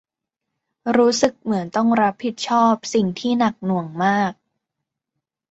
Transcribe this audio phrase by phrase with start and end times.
[0.97, 4.31] รู้สึกเหมือนต้องรับผิดชอบสิ่งที่หนักหน่วงมาก